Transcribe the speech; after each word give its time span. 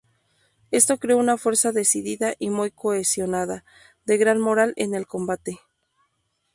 Esto 0.71 0.97
creó 0.97 1.19
una 1.19 1.37
fuerza 1.37 1.71
decidida 1.71 2.33
y 2.39 2.49
muy 2.49 2.71
cohesionada, 2.71 3.63
de 4.03 4.17
gran 4.17 4.39
moral 4.39 4.73
en 4.75 4.95
el 4.95 5.05
combate. 5.05 5.59